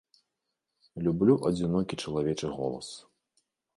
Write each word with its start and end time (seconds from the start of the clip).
Люблю 1.07 1.33
адзінокі 1.49 2.01
чалавечы 2.07 2.47
голас. 2.59 2.87